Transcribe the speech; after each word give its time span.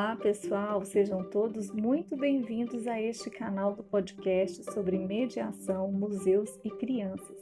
Olá, 0.00 0.16
pessoal! 0.16 0.82
Sejam 0.82 1.22
todos 1.22 1.70
muito 1.70 2.16
bem-vindos 2.16 2.86
a 2.86 2.98
este 2.98 3.28
canal 3.28 3.74
do 3.74 3.82
podcast 3.82 4.64
sobre 4.72 4.96
mediação, 4.96 5.92
museus 5.92 6.58
e 6.64 6.70
crianças. 6.70 7.36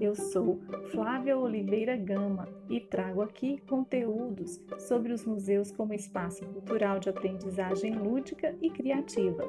Eu 0.00 0.14
sou 0.14 0.58
Flávia 0.92 1.36
Oliveira 1.36 1.98
Gama 1.98 2.48
e 2.70 2.80
trago 2.80 3.20
aqui 3.20 3.58
conteúdos 3.68 4.58
sobre 4.78 5.12
os 5.12 5.26
museus 5.26 5.70
como 5.70 5.92
espaço 5.92 6.42
cultural 6.46 6.98
de 6.98 7.10
aprendizagem 7.10 7.94
lúdica 7.94 8.56
e 8.62 8.70
criativa. 8.70 9.44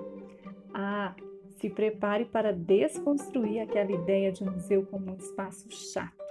Ah, 0.73 1.15
se 1.51 1.69
prepare 1.69 2.25
para 2.25 2.51
desconstruir 2.51 3.61
aquela 3.61 3.93
ideia 3.93 4.29
de 4.29 4.43
museu 4.43 4.85
como 4.87 5.09
um 5.09 5.15
espaço 5.15 5.71
chato, 5.71 6.21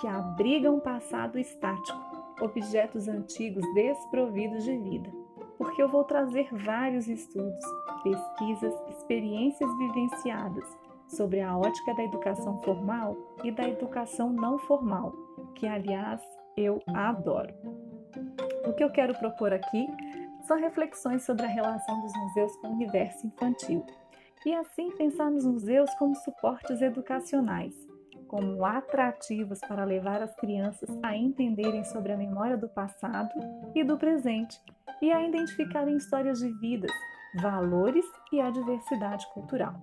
que 0.00 0.08
abriga 0.08 0.68
um 0.68 0.80
passado 0.80 1.38
estático, 1.38 1.96
objetos 2.40 3.06
antigos 3.06 3.64
desprovidos 3.72 4.64
de 4.64 4.76
vida 4.76 5.29
porque 5.60 5.82
eu 5.82 5.90
vou 5.90 6.04
trazer 6.04 6.48
vários 6.64 7.06
estudos, 7.06 7.62
pesquisas, 8.02 8.74
experiências 8.88 9.70
vivenciadas 9.76 10.64
sobre 11.06 11.42
a 11.42 11.54
ótica 11.54 11.92
da 11.92 12.02
educação 12.02 12.62
formal 12.62 13.14
e 13.44 13.50
da 13.50 13.68
educação 13.68 14.32
não 14.32 14.58
formal, 14.58 15.12
que 15.54 15.66
aliás 15.66 16.18
eu 16.56 16.80
adoro. 16.94 17.52
O 18.66 18.72
que 18.72 18.82
eu 18.82 18.90
quero 18.90 19.14
propor 19.18 19.52
aqui 19.52 19.86
são 20.46 20.58
reflexões 20.58 21.24
sobre 21.24 21.44
a 21.44 21.48
relação 21.48 22.00
dos 22.00 22.12
museus 22.16 22.56
com 22.56 22.68
o 22.68 22.72
universo 22.72 23.26
infantil 23.26 23.84
e 24.46 24.54
assim 24.54 24.90
pensar 24.92 25.30
nos 25.30 25.44
museus 25.44 25.92
como 25.96 26.16
suportes 26.16 26.80
educacionais, 26.80 27.74
como 28.30 28.64
atrativos 28.64 29.58
para 29.58 29.84
levar 29.84 30.22
as 30.22 30.32
crianças 30.36 30.88
a 31.02 31.16
entenderem 31.16 31.82
sobre 31.82 32.12
a 32.12 32.16
memória 32.16 32.56
do 32.56 32.68
passado 32.68 33.28
e 33.74 33.82
do 33.82 33.98
presente 33.98 34.56
e 35.02 35.10
a 35.10 35.26
identificarem 35.26 35.96
histórias 35.96 36.38
de 36.38 36.48
vidas, 36.60 36.92
valores 37.42 38.04
e 38.32 38.40
a 38.40 38.48
diversidade 38.48 39.26
cultural. 39.34 39.74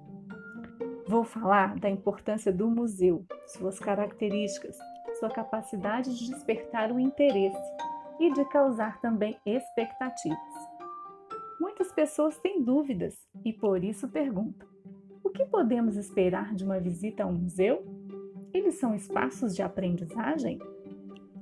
Vou 1.09 1.25
falar 1.25 1.75
da 1.75 1.89
importância 1.89 2.49
do 2.49 2.69
museu, 2.69 3.25
suas 3.47 3.79
características, 3.79 4.77
sua 5.19 5.29
capacidade 5.29 6.17
de 6.17 6.31
despertar 6.31 6.89
o 6.89 7.01
interesse 7.01 7.75
e 8.17 8.31
de 8.31 8.45
causar 8.45 9.01
também 9.01 9.37
expectativas. 9.45 10.39
Muitas 11.59 11.91
pessoas 11.91 12.37
têm 12.37 12.63
dúvidas 12.63 13.13
e 13.43 13.51
por 13.51 13.83
isso 13.83 14.07
perguntam: 14.07 14.65
o 15.21 15.29
que 15.29 15.43
podemos 15.43 15.97
esperar 15.97 16.55
de 16.55 16.63
uma 16.63 16.79
visita 16.79 17.23
a 17.23 17.27
um 17.27 17.33
museu? 17.33 17.96
Eles 18.67 18.79
são 18.79 18.93
espaços 18.93 19.55
de 19.55 19.61
aprendizagem? 19.61 20.59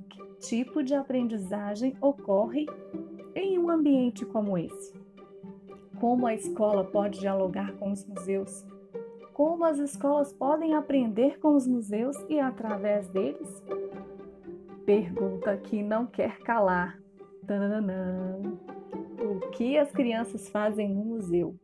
Que 0.08 0.24
tipo 0.38 0.80
de 0.80 0.94
aprendizagem 0.94 1.96
ocorre 2.00 2.66
em 3.34 3.58
um 3.58 3.68
ambiente 3.68 4.24
como 4.24 4.56
esse? 4.56 4.94
Como 5.98 6.24
a 6.24 6.34
escola 6.34 6.84
pode 6.84 7.18
dialogar 7.18 7.72
com 7.78 7.90
os 7.90 8.06
museus? 8.06 8.64
Como 9.32 9.64
as 9.64 9.80
escolas 9.80 10.32
podem 10.32 10.76
aprender 10.76 11.40
com 11.40 11.56
os 11.56 11.66
museus 11.66 12.16
e 12.28 12.38
através 12.38 13.08
deles? 13.08 13.60
Pergunta 14.84 15.56
que 15.56 15.82
não 15.82 16.06
quer 16.06 16.38
calar. 16.42 16.96
Tananã. 17.44 18.40
O 19.20 19.50
que 19.50 19.76
as 19.76 19.90
crianças 19.90 20.48
fazem 20.48 20.94
no 20.94 21.04
museu? 21.04 21.56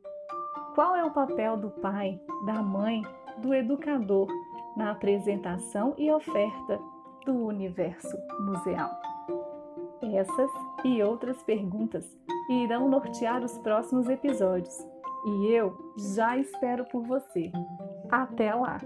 Qual 0.75 0.97
é 0.97 1.05
o 1.05 1.13
papel 1.13 1.57
do 1.57 1.71
pai, 1.71 2.21
da 2.47 2.61
mãe, 2.61 3.01
do 3.41 3.55
educador 3.55 4.27
na 4.77 4.91
apresentação 4.91 5.95
e 5.99 6.11
oferta 6.11 6.81
do 7.25 7.35
universo 7.35 8.17
museal? 8.41 8.91
Essas 10.03 10.51
e 10.85 11.03
outras 11.03 11.43
perguntas 11.43 12.05
irão 12.51 12.89
nortear 12.89 13.43
os 13.45 13.57
próximos 13.59 14.09
episódios. 14.09 14.77
E 15.25 15.53
eu 15.53 15.95
já 16.15 16.37
espero 16.37 16.85
por 16.87 17.05
você. 17.05 17.53
Até 18.11 18.53
lá! 18.53 18.81